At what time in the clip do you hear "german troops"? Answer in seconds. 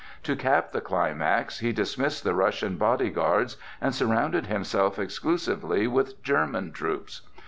6.23-7.21